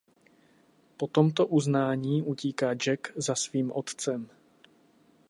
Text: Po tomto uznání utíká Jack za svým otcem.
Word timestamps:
Po 0.97 1.07
tomto 1.07 1.47
uznání 1.47 2.21
utíká 2.23 2.73
Jack 2.73 3.11
za 3.15 3.35
svým 3.35 3.71
otcem. 3.71 4.29